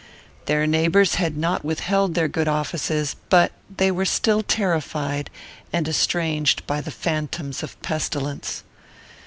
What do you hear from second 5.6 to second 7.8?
and estranged by the phantoms of